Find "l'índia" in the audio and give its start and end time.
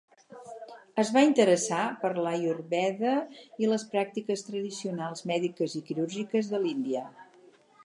6.67-7.07